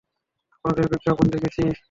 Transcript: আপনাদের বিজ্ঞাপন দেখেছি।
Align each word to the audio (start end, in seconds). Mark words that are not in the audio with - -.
আপনাদের 0.53 0.85
বিজ্ঞাপন 0.87 1.25
দেখেছি। 1.29 1.63